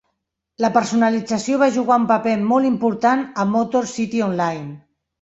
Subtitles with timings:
[0.63, 4.71] La personalització va jugar un paper molt important a Motor City Online.